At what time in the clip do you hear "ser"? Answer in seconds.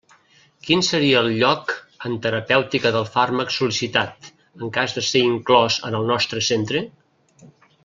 5.11-5.23